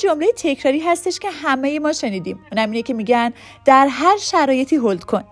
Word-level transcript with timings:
جمله 0.00 0.26
تکراری 0.36 0.80
هستش 0.80 1.18
که 1.18 1.30
همه 1.30 1.78
ما 1.78 1.92
شنیدیم. 1.92 2.40
اونم 2.52 2.70
اینه 2.70 2.82
که 2.82 2.94
میگن 2.94 3.32
در 3.64 3.86
هر 3.90 4.16
شرایطی 4.16 4.76
هولد 4.76 5.04
کن. 5.04 5.24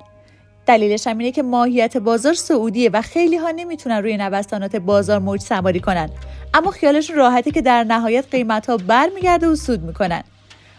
دلیلش 0.67 1.07
هم 1.07 1.19
اینه 1.19 1.33
که 1.33 1.43
ماهیت 1.43 1.97
بازار 1.97 2.35
سعودیه 2.35 2.91
و 2.91 3.03
خیلی 3.03 3.37
ها 3.37 3.51
نمی‌تونن 3.51 3.97
روی 3.97 4.17
نوسانات 4.17 4.77
بازار 4.77 5.19
موج 5.19 5.41
سواری 5.41 5.81
کنن. 5.81 6.11
اما 6.55 6.71
خیالشون 6.71 7.17
راحته 7.17 7.51
که 7.51 7.63
در 7.63 7.85
نهایت 7.85 8.25
قیمت 8.31 8.67
ها 8.67 8.77
برمیگرده 8.77 9.47
و 9.49 9.57
سود 9.57 9.83
می‌کنن. 9.83 10.23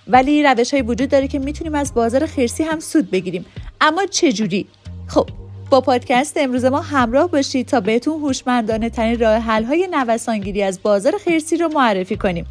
ولی 0.08 0.44
روش 0.44 0.74
های 0.74 0.84
وجود 0.84 1.10
داره 1.10 1.28
که 1.28 1.40
می‌تونیم 1.40 1.76
از 1.76 1.94
بازار 1.94 2.26
خرسی 2.26 2.64
هم 2.64 2.80
سود 2.80 3.12
بگیریم. 3.12 3.46
اما 3.82 4.06
چجوری؟ 4.06 4.68
خب 5.08 5.30
با 5.70 5.82
پادکست 5.82 6.38
امروز 6.38 6.66
ما 6.66 6.82
همراه 6.82 7.32
باشید 7.32 7.68
تا 7.68 7.80
بهتون 7.80 8.22
هوشمندانه 8.22 8.90
ترین 8.90 9.20
راه 9.20 9.36
حل 9.38 9.64
های 9.64 9.88
نوسانگیری 9.92 10.64
از 10.64 10.82
بازار 10.84 11.18
خرسی 11.18 11.58
رو 11.58 11.68
معرفی 11.68 12.18
کنیم. 12.18 12.46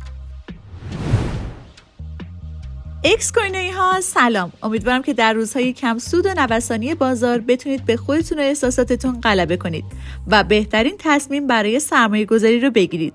اکس 3.05 3.33
کوینویی 3.33 3.71
ها 3.71 4.01
سلام. 4.01 4.53
امیدوارم 4.63 5.03
که 5.03 5.13
در 5.13 5.33
روزهای 5.33 5.73
کم 5.73 5.99
سود 5.99 6.27
و 6.27 6.35
نوسانی 6.37 6.95
بازار 6.95 7.39
بتونید 7.39 7.85
به 7.85 7.97
خودتون 7.97 8.39
و 8.39 8.43
احساساتتون 8.43 9.21
غلبه 9.21 9.57
کنید 9.57 9.85
و 10.27 10.45
بهترین 10.45 10.95
تصمیم 10.99 11.47
برای 11.47 11.81
سرمایه 11.81 12.25
گذاری 12.25 12.61
رو 12.61 12.71
بگیرید. 12.71 13.15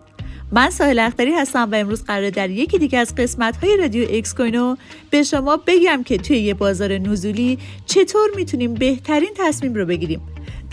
من 0.52 0.70
ساحل 0.70 1.00
اختری 1.00 1.32
هستم 1.32 1.72
و 1.72 1.76
امروز 1.76 2.04
قراره 2.04 2.32
در 2.32 2.50
یکی 2.50 2.78
دیگه 2.78 3.00
از 3.00 3.16
قسمت 3.16 3.58
های 3.58 3.78
رادیو 3.78 4.08
اکس 4.12 4.34
کوینو 4.34 4.76
به 5.10 5.24
شما 5.24 5.58
بگم 5.68 6.04
که 6.04 6.18
توی 6.18 6.38
یه 6.38 6.54
بازار 6.54 6.98
نزولی 6.98 7.60
چطور 7.86 8.30
می‌تونیم 8.36 8.74
بهترین 8.74 9.32
تصمیم 9.38 9.74
رو 9.74 9.86
بگیریم. 9.86 10.22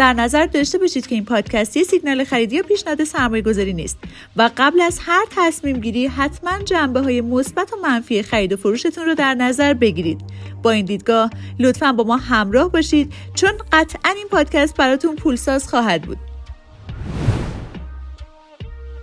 در 0.00 0.12
نظر 0.12 0.46
داشته 0.46 0.78
باشید 0.78 1.06
که 1.06 1.14
این 1.14 1.24
پادکست 1.24 1.76
یه 1.76 1.82
سیگنال 1.82 2.24
خریدی 2.24 2.56
یا 2.56 2.62
پیشنهاد 2.62 3.04
سرمایه 3.04 3.42
گذاری 3.42 3.72
نیست 3.72 3.98
و 4.36 4.50
قبل 4.56 4.80
از 4.80 4.98
هر 5.02 5.24
تصمیم 5.36 5.80
گیری 5.80 6.06
حتما 6.06 6.62
جنبه 6.64 7.00
های 7.00 7.20
مثبت 7.20 7.72
و 7.72 7.76
منفی 7.82 8.22
خرید 8.22 8.52
و 8.52 8.56
فروشتون 8.56 9.04
رو 9.06 9.14
در 9.14 9.34
نظر 9.34 9.74
بگیرید. 9.74 10.20
با 10.62 10.70
این 10.70 10.84
دیدگاه 10.84 11.30
لطفا 11.58 11.92
با 11.92 12.04
ما 12.04 12.16
همراه 12.16 12.72
باشید 12.72 13.12
چون 13.34 13.50
قطعا 13.72 14.12
این 14.16 14.26
پادکست 14.30 14.76
براتون 14.76 15.16
پولساز 15.16 15.68
خواهد 15.68 16.02
بود. 16.02 16.29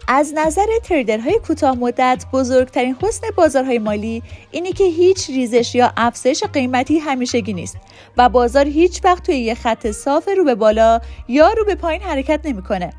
از 0.09 0.33
نظر 0.35 0.65
تریدرهای 0.83 1.39
کوتاه 1.47 1.75
مدت 1.75 2.25
بزرگترین 2.33 2.95
حسن 3.01 3.27
بازارهای 3.37 3.79
مالی 3.79 4.23
اینه 4.51 4.71
که 4.71 4.83
هیچ 4.83 5.29
ریزش 5.29 5.75
یا 5.75 5.93
افزایش 5.97 6.43
قیمتی 6.43 6.99
همیشگی 6.99 7.53
نیست 7.53 7.77
و 8.17 8.29
بازار 8.29 8.65
هیچ 8.65 9.01
وقت 9.03 9.23
توی 9.23 9.35
یه 9.35 9.53
خط 9.53 9.91
صاف 9.91 10.29
رو 10.37 10.43
به 10.43 10.55
بالا 10.55 10.99
یا 11.27 11.49
رو 11.49 11.65
به 11.65 11.75
پایین 11.75 12.01
حرکت 12.01 12.39
نمی‌کنه. 12.43 12.89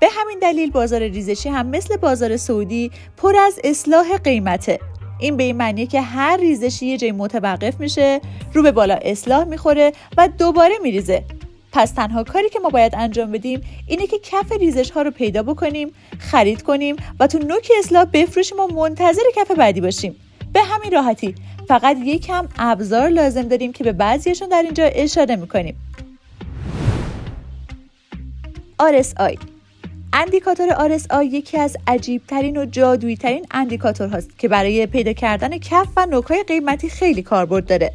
به 0.00 0.08
همین 0.10 0.38
دلیل 0.38 0.70
بازار 0.70 1.02
ریزشی 1.02 1.48
هم 1.48 1.66
مثل 1.66 1.96
بازار 1.96 2.36
سعودی 2.36 2.90
پر 3.16 3.36
از 3.36 3.60
اصلاح 3.64 4.16
قیمته. 4.16 4.78
این 5.18 5.36
به 5.36 5.44
این 5.44 5.56
معنیه 5.56 5.86
که 5.86 6.00
هر 6.00 6.36
ریزشی 6.36 6.86
یه 6.86 6.96
جای 6.96 7.12
متوقف 7.12 7.80
میشه 7.80 8.20
رو 8.54 8.62
به 8.62 8.72
بالا 8.72 8.98
اصلاح 9.02 9.44
می‌خوره 9.44 9.92
و 10.16 10.28
دوباره 10.28 10.74
میریزه 10.82 11.24
پس 11.72 11.90
تنها 11.90 12.24
کاری 12.24 12.48
که 12.48 12.58
ما 12.58 12.68
باید 12.68 12.94
انجام 12.96 13.32
بدیم 13.32 13.60
اینه 13.86 14.06
که 14.06 14.18
کف 14.18 14.52
ریزش 14.52 14.90
ها 14.90 15.02
رو 15.02 15.10
پیدا 15.10 15.42
بکنیم 15.42 15.92
خرید 16.18 16.62
کنیم 16.62 16.96
و 17.20 17.26
تو 17.26 17.38
نوک 17.38 17.72
اصلاح 17.78 18.04
بفروشیم 18.04 18.60
و 18.60 18.66
منتظر 18.66 19.22
کف 19.36 19.50
بعدی 19.50 19.80
باشیم. 19.80 20.16
به 20.52 20.60
همین 20.62 20.92
راحتی 20.92 21.34
فقط 21.68 21.96
یک 22.04 22.26
کم 22.26 22.48
ابزار 22.58 23.08
لازم 23.08 23.42
داریم 23.42 23.72
که 23.72 23.84
به 23.84 23.92
بعضیشون 23.92 24.48
در 24.48 24.62
اینجا 24.62 24.84
اشاره 24.84 25.36
می‌کنیم. 25.36 25.76
RSI 28.80 29.38
اندیکاتور 30.12 30.98
RSI 30.98 31.24
یکی 31.24 31.58
از 31.58 31.76
عجیبترین 31.86 32.56
و 32.56 32.66
جادویی 32.66 33.16
ترین 33.16 33.46
اندیکاتور 33.50 34.08
هاست 34.08 34.38
که 34.38 34.48
برای 34.48 34.86
پیدا 34.86 35.12
کردن 35.12 35.58
کف 35.58 35.88
و 35.96 36.06
نوکای 36.06 36.42
قیمتی 36.42 36.88
خیلی 36.88 37.22
کاربرد 37.22 37.66
داره. 37.66 37.92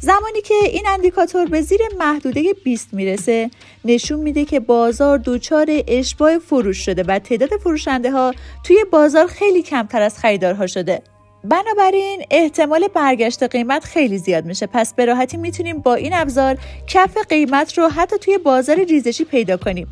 زمانی 0.00 0.40
که 0.40 0.54
این 0.54 0.84
اندیکاتور 0.88 1.46
به 1.46 1.60
زیر 1.60 1.80
محدوده 1.98 2.52
20 2.64 2.94
می‌رسه 2.94 3.50
نشون 3.84 4.20
میده 4.20 4.44
که 4.44 4.60
بازار 4.60 5.18
دچار 5.24 5.66
اشباع 5.88 6.38
فروش 6.38 6.78
شده 6.84 7.02
و 7.02 7.18
تعداد 7.18 7.50
فروشنده 7.64 8.10
ها 8.10 8.34
توی 8.64 8.76
بازار 8.92 9.26
خیلی 9.26 9.62
کمتر 9.62 10.02
از 10.02 10.18
خریدارها 10.18 10.66
شده. 10.66 11.02
بنابراین 11.44 12.22
احتمال 12.30 12.88
برگشت 12.94 13.42
قیمت 13.42 13.84
خیلی 13.84 14.18
زیاد 14.18 14.44
میشه. 14.44 14.66
پس 14.66 14.94
به 14.94 15.04
راحتی 15.04 15.36
می‌تونیم 15.36 15.78
با 15.78 15.94
این 15.94 16.12
ابزار 16.14 16.58
کف 16.86 17.16
قیمت 17.28 17.78
رو 17.78 17.88
حتی 17.88 18.18
توی 18.18 18.38
بازار 18.38 18.84
ریزشی 18.84 19.24
پیدا 19.24 19.56
کنیم. 19.56 19.88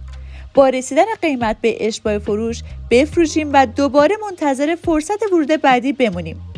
با 0.54 0.68
رسیدن 0.68 1.04
قیمت 1.22 1.56
به 1.60 1.86
اشباع 1.86 2.18
فروش 2.18 2.62
بفروشیم 2.90 3.50
و 3.52 3.66
دوباره 3.66 4.16
منتظر 4.22 4.74
فرصت 4.74 5.32
ورود 5.32 5.48
بعدی 5.48 5.92
بمونیم. 5.92 6.53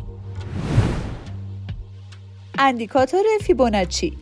اندیکاتور 2.59 3.25
فیبوناچی. 3.41 4.19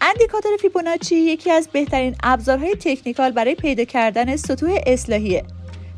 اندیکاتور 0.00 0.56
فیبوناچی 0.56 1.16
یکی 1.16 1.50
از 1.50 1.68
بهترین 1.72 2.16
ابزارهای 2.22 2.74
تکنیکال 2.74 3.30
برای 3.30 3.54
پیدا 3.54 3.84
کردن 3.84 4.36
سطوح 4.36 4.78
اصلاحیه. 4.86 5.44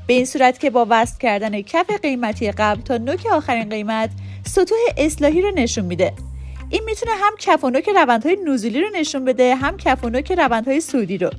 به 0.06 0.14
این 0.14 0.24
صورت 0.24 0.60
که 0.60 0.70
با 0.70 0.86
وصل 0.90 1.18
کردن 1.18 1.60
کف 1.60 1.90
قیمتی 2.02 2.52
قبل 2.52 2.80
تا 2.82 2.96
نوک 2.96 3.26
آخرین 3.26 3.68
قیمت 3.68 4.10
سطوح 4.46 4.78
اصلاحی 4.96 5.42
رو 5.42 5.50
نشون 5.50 5.84
میده. 5.84 6.12
این 6.70 6.82
می‌تونه 6.84 7.12
هم 7.12 7.32
کف 7.38 7.64
و 7.64 7.70
نوک 7.70 7.88
روندهای 7.88 8.36
نزولی 8.46 8.80
رو 8.80 8.88
نشون 8.94 9.24
بده 9.24 9.54
هم 9.54 9.76
کف 9.76 10.04
و 10.04 10.08
نوک 10.08 10.32
روندهای 10.32 10.80
سودی 10.80 11.18
رو. 11.18 11.30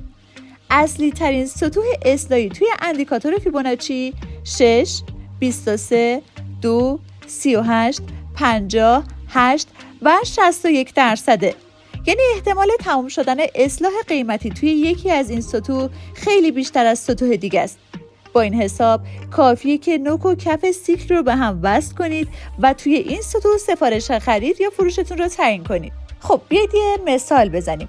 اصلی 0.70 1.12
ترین 1.12 1.46
سطوح 1.46 1.84
اصلاحی 2.04 2.48
توی 2.48 2.66
اندیکاتور 2.82 3.38
فیبوناچی 3.38 4.14
6 4.44 5.00
23 5.38 6.22
2 6.62 6.98
38 7.26 8.02
50 8.34 9.04
8 9.28 9.68
و 10.04 10.18
61 10.24 10.94
درصده. 10.94 11.54
یعنی 12.06 12.20
احتمال 12.34 12.68
تمام 12.80 13.08
شدن 13.08 13.36
اصلاح 13.54 13.92
قیمتی 14.08 14.50
توی 14.50 14.68
یکی 14.68 15.10
از 15.10 15.30
این 15.30 15.40
سطوح 15.40 15.88
خیلی 16.14 16.52
بیشتر 16.52 16.86
از 16.86 16.98
سطوح 16.98 17.36
دیگه 17.36 17.60
است. 17.60 17.78
با 18.32 18.40
این 18.40 18.54
حساب 18.54 19.00
کافیه 19.30 19.78
که 19.78 19.98
نوک 19.98 20.26
و 20.26 20.34
کف 20.34 20.70
سیکل 20.70 21.14
رو 21.14 21.22
به 21.22 21.34
هم 21.34 21.60
وصل 21.62 21.94
کنید 21.94 22.28
و 22.58 22.72
توی 22.72 22.94
این 22.94 23.22
سطوح 23.22 23.56
سفارش 23.58 24.10
خرید 24.10 24.60
یا 24.60 24.70
فروشتون 24.70 25.18
رو 25.18 25.28
تعیین 25.28 25.64
کنید. 25.64 25.92
خب 26.20 26.40
بیاید 26.48 26.74
یه 26.74 26.98
مثال 27.06 27.48
بزنیم. 27.48 27.88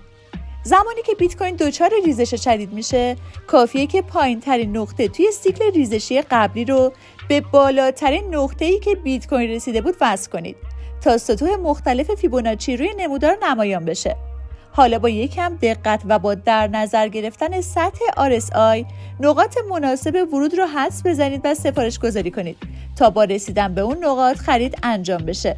زمانی 0.64 1.02
که 1.06 1.16
بیت 1.16 1.38
کوین 1.38 1.56
دچار 1.56 1.92
ریزش 2.06 2.44
شدید 2.44 2.74
میشه 2.74 3.16
کافیه 3.48 3.88
که 3.88 4.02
پایین 4.02 4.40
ترین 4.40 4.78
نقطه 4.78 5.08
توی 5.08 5.32
سیکل 5.32 5.72
ریزشی 5.72 6.22
قبلی 6.22 6.66
رو 6.66 6.94
به 7.30 7.42
بالاترین 7.42 8.36
نقطه 8.36 8.66
ای 8.66 8.80
که 8.80 8.96
بیت 8.96 9.28
کوین 9.28 9.50
رسیده 9.50 9.82
بود 9.82 9.96
وصل 10.02 10.32
کنید. 10.32 10.56
تا 11.06 11.18
سطوح 11.18 11.56
مختلف 11.56 12.12
فیبوناچی 12.12 12.78
روی 12.78 12.90
نمودار 12.98 13.38
نمایان 13.44 13.86
بشه. 13.86 14.16
حالا 14.72 15.00
با 15.00 15.10
یکم 15.10 15.56
دقت 15.62 16.02
و 16.06 16.20
با 16.20 16.36
در 16.36 16.68
نظر 16.68 17.08
گرفتن 17.08 17.62
سطح 17.62 18.00
RSI 18.18 18.86
نقاط 19.20 19.58
مناسب 19.70 20.28
ورود 20.34 20.58
رو 20.58 20.66
حدس 20.66 21.02
بزنید 21.06 21.42
و 21.44 21.54
سفارش 21.54 22.00
گذاری 22.00 22.32
کنید 22.32 22.58
تا 22.96 23.10
با 23.10 23.24
رسیدن 23.24 23.74
به 23.74 23.82
اون 23.82 23.98
نقاط 24.06 24.38
خرید 24.38 24.78
انجام 24.84 25.26
بشه. 25.26 25.58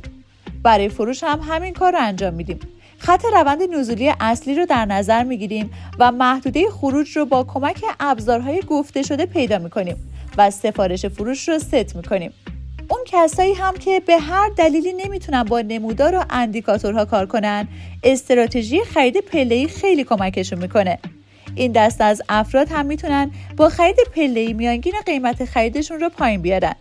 برای 0.63 0.89
فروش 0.89 1.23
هم 1.23 1.39
همین 1.39 1.73
کار 1.73 1.91
رو 1.91 1.99
انجام 2.01 2.33
میدیم. 2.33 2.59
خط 2.97 3.25
روند 3.25 3.61
نزولی 3.61 4.13
اصلی 4.19 4.55
رو 4.55 4.65
در 4.65 4.85
نظر 4.85 5.23
می‌گیریم 5.23 5.71
و 5.99 6.11
محدوده 6.11 6.69
خروج 6.69 7.17
رو 7.17 7.25
با 7.25 7.43
کمک 7.43 7.81
ابزارهای 7.99 8.61
گفته 8.61 9.03
شده 9.03 9.25
پیدا 9.25 9.57
می‌کنیم 9.57 10.11
و 10.37 10.51
سفارش 10.51 11.05
فروش 11.05 11.49
رو 11.49 11.59
ست 11.59 11.95
می‌کنیم. 11.95 12.33
اون 12.89 12.99
کسایی 13.05 13.53
هم 13.53 13.73
که 13.73 13.99
به 13.99 14.17
هر 14.17 14.49
دلیلی 14.49 14.93
نمی‌تونن 14.93 15.43
با 15.43 15.61
نمودار 15.61 16.15
و 16.15 16.25
اندیکاتورها 16.29 17.05
کار 17.05 17.25
کنن 17.25 17.67
استراتژی 18.03 18.79
خرید 18.83 19.17
پله‌ای 19.17 19.67
خیلی 19.67 20.03
کمکشون 20.03 20.59
می‌کنه. 20.59 20.99
این 21.55 21.71
دست 21.71 22.01
از 22.01 22.21
افراد 22.29 22.67
هم 22.71 22.85
می‌تونن 22.85 23.31
با 23.57 23.69
خرید 23.69 23.95
پله‌ای 24.15 24.53
میانگین 24.53 24.93
قیمت 25.05 25.45
خریدشون 25.45 25.99
رو 25.99 26.09
پایین 26.09 26.41
بیارن. 26.41 26.75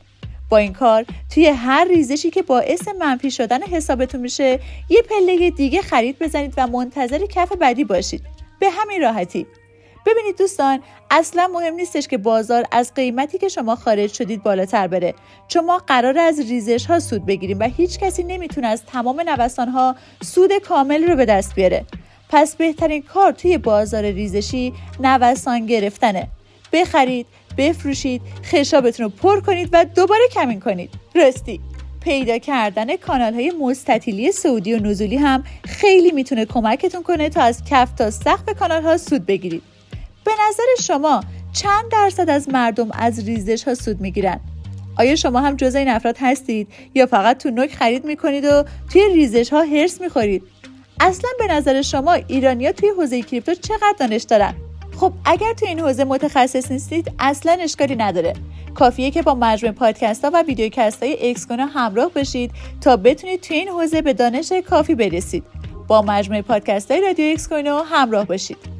با 0.48 0.56
این 0.56 0.72
کار 0.72 1.04
توی 1.34 1.46
هر 1.46 1.88
ریزشی 1.88 2.30
که 2.30 2.42
باعث 2.42 2.88
منفی 2.98 3.30
شدن 3.30 3.62
حسابتون 3.62 4.20
میشه 4.20 4.60
یه 4.88 5.02
پله 5.02 5.50
دیگه 5.50 5.82
خرید 5.82 6.18
بزنید 6.18 6.54
و 6.56 6.66
منتظر 6.66 7.26
کف 7.26 7.52
بعدی 7.52 7.84
باشید. 7.84 8.22
به 8.60 8.70
همین 8.70 9.02
راحتی. 9.02 9.46
ببینید 10.06 10.38
دوستان 10.38 10.80
اصلا 11.10 11.50
مهم 11.54 11.74
نیستش 11.74 12.08
که 12.08 12.18
بازار 12.18 12.64
از 12.72 12.94
قیمتی 12.94 13.38
که 13.38 13.48
شما 13.48 13.76
خارج 13.76 14.12
شدید 14.12 14.42
بالاتر 14.42 14.86
بره. 14.86 15.14
چون 15.48 15.64
ما 15.64 15.78
قرار 15.78 16.18
از 16.18 16.40
ریزش 16.40 16.86
ها 16.86 17.00
سود 17.00 17.26
بگیریم 17.26 17.58
و 17.60 17.62
هیچ 17.62 17.98
کسی 17.98 18.22
نمی‌تونه 18.22 18.66
از 18.66 18.82
تمام 18.84 19.20
نوسان 19.20 19.68
ها 19.68 19.96
سود 20.22 20.58
کامل 20.58 21.04
رو 21.04 21.16
به 21.16 21.24
دست 21.24 21.54
بیاره. 21.54 21.84
پس 22.28 22.56
بهترین 22.56 23.02
کار 23.02 23.32
توی 23.32 23.58
بازار 23.58 24.04
ریزشی 24.04 24.72
نوسان 25.00 25.66
گرفتنه. 25.66 26.28
بخرید 26.72 27.26
بفروشید 27.58 28.22
خشابتون 28.44 29.04
رو 29.04 29.10
پر 29.10 29.40
کنید 29.40 29.68
و 29.72 29.84
دوباره 29.84 30.28
کمین 30.32 30.60
کنید. 30.60 30.90
راستی 31.14 31.60
پیدا 32.00 32.38
کردن 32.38 32.96
کانال 32.96 33.34
های 33.34 33.52
مستطیلی 33.60 34.32
سعودی 34.32 34.74
و 34.74 34.78
نزولی 34.78 35.16
هم 35.16 35.44
خیلی 35.64 36.10
می‌تونه 36.10 36.44
کمکتون 36.44 37.02
کنه 37.02 37.28
تا 37.28 37.42
از 37.42 37.62
کف 37.70 37.92
تا 37.92 38.10
سقف 38.10 38.58
کانال 38.58 38.82
ها 38.82 38.96
سود 38.96 39.26
بگیرید. 39.26 39.62
به 40.26 40.32
نظر 40.48 40.82
شما 40.82 41.20
چند 41.52 41.84
درصد 41.92 42.30
از 42.30 42.48
مردم 42.48 42.90
از 42.92 43.26
ریزش 43.26 43.64
ها 43.64 43.74
سود 43.74 44.00
می‌گیرن؟ 44.00 44.40
آیا 44.98 45.16
شما 45.16 45.40
هم 45.40 45.56
جز 45.56 45.74
این 45.74 45.88
افراد 45.88 46.16
هستید 46.20 46.68
یا 46.94 47.06
فقط 47.06 47.42
تو 47.42 47.50
نوک 47.50 47.74
خرید 47.74 48.04
می‌کنید 48.04 48.44
و 48.44 48.64
توی 48.92 49.08
ریزش 49.14 49.52
ها 49.52 49.62
حرص 49.62 50.00
می‌خورید؟ 50.00 50.42
اصلا 51.00 51.30
به 51.38 51.46
نظر 51.46 51.82
شما 51.82 52.12
ایرانیا 52.12 52.72
توی 52.72 52.88
حوزه 52.88 53.22
کریپتو 53.22 53.54
چقدر 53.54 53.94
دانش 53.98 54.22
دارن؟ 54.22 54.54
خب 54.96 55.12
اگر 55.24 55.52
تو 55.52 55.66
این 55.66 55.80
حوزه 55.80 56.04
متخصص 56.04 56.70
نیستید 56.70 57.12
اصلا 57.18 57.56
اشکالی 57.60 57.96
نداره. 57.96 58.32
کافیه 58.74 59.10
که 59.10 59.22
با 59.22 59.34
مجموعه 59.34 59.74
پادکست 59.74 60.24
ها 60.24 60.30
و 60.34 60.42
ویدیوکست 60.42 61.02
های 61.02 61.30
اکسکوینو 61.30 61.66
همراه 61.66 62.10
بشید 62.10 62.50
تا 62.80 62.96
بتونید 62.96 63.40
تو 63.40 63.54
این 63.54 63.68
حوزه 63.68 64.02
به 64.02 64.12
دانش 64.12 64.52
کافی 64.52 64.94
برسید. 64.94 65.44
با 65.88 66.02
مجموعه 66.02 66.42
پادکست 66.42 66.90
های 66.90 67.00
رادیو 67.00 67.32
اکسکوینو 67.32 67.82
همراه 67.82 68.26
باشید 68.26 68.75